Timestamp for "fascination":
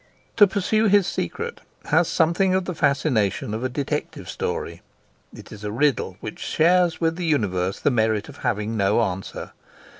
2.73-3.53